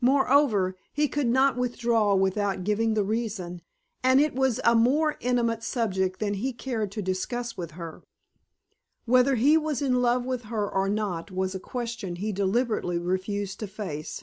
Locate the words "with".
7.56-7.72, 10.24-10.42